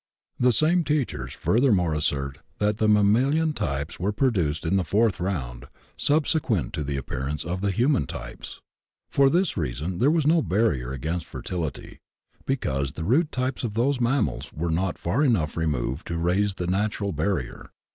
[0.39, 5.19] The same teachers furthermore assert that the mam malian types were produced in the fourth
[5.19, 8.59] round, sub sequent to the appearance of the human types.
[9.11, 11.99] For this reason there was no barrier against fertility,
[12.47, 16.65] because the root types of those mammals were not far enough removed to raise the
[16.65, 17.69] natural barrier.